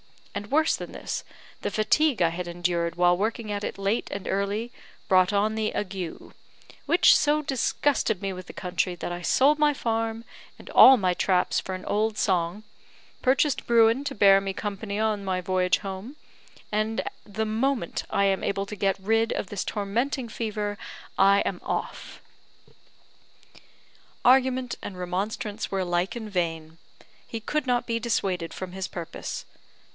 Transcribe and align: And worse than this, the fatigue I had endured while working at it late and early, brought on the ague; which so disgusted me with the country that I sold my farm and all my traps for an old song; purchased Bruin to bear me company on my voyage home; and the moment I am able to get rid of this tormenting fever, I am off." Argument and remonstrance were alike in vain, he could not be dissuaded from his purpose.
And 0.33 0.49
worse 0.49 0.75
than 0.75 0.93
this, 0.93 1.23
the 1.61 1.69
fatigue 1.69 2.23
I 2.23 2.29
had 2.29 2.47
endured 2.47 2.95
while 2.95 3.15
working 3.15 3.51
at 3.51 3.63
it 3.63 3.77
late 3.77 4.07
and 4.09 4.27
early, 4.27 4.71
brought 5.07 5.31
on 5.31 5.53
the 5.53 5.75
ague; 5.75 6.33
which 6.87 7.15
so 7.15 7.43
disgusted 7.43 8.19
me 8.19 8.33
with 8.33 8.47
the 8.47 8.53
country 8.53 8.95
that 8.95 9.11
I 9.11 9.21
sold 9.21 9.59
my 9.59 9.75
farm 9.75 10.23
and 10.57 10.71
all 10.71 10.97
my 10.97 11.13
traps 11.13 11.59
for 11.59 11.75
an 11.75 11.85
old 11.85 12.17
song; 12.17 12.63
purchased 13.21 13.67
Bruin 13.67 14.03
to 14.05 14.15
bear 14.15 14.41
me 14.41 14.53
company 14.53 14.97
on 14.97 15.23
my 15.23 15.39
voyage 15.39 15.79
home; 15.79 16.15
and 16.71 17.03
the 17.23 17.45
moment 17.45 18.03
I 18.09 18.23
am 18.25 18.43
able 18.43 18.65
to 18.67 18.75
get 18.75 18.97
rid 18.97 19.31
of 19.33 19.47
this 19.47 19.65
tormenting 19.65 20.29
fever, 20.29 20.79
I 21.19 21.41
am 21.41 21.59
off." 21.61 22.23
Argument 24.25 24.75
and 24.81 24.97
remonstrance 24.97 25.69
were 25.69 25.81
alike 25.81 26.15
in 26.15 26.27
vain, 26.27 26.79
he 27.27 27.39
could 27.39 27.67
not 27.67 27.85
be 27.85 27.99
dissuaded 27.99 28.51
from 28.55 28.71
his 28.71 28.87
purpose. 28.87 29.45